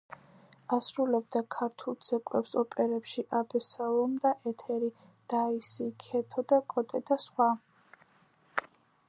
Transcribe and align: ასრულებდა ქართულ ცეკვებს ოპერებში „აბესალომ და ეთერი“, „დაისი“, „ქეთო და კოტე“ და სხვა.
ასრულებდა 0.75 1.41
ქართულ 1.55 1.97
ცეკვებს 2.07 2.55
ოპერებში 2.61 3.25
„აბესალომ 3.41 4.17
და 4.25 4.33
ეთერი“, 4.53 4.91
„დაისი“, 5.35 5.89
„ქეთო 6.07 6.47
და 6.55 6.61
კოტე“ 6.75 7.05
და 7.13 7.21
სხვა. 7.27 7.53